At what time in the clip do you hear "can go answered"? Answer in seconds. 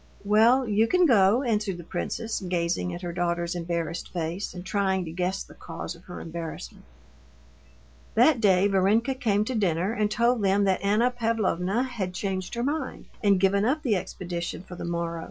0.87-1.77